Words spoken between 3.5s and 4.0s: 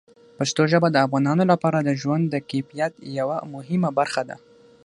مهمه